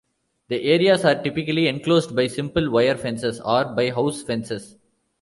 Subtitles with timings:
[0.47, 4.75] The areas are typically enclosed by simple wire fences, or by house fences.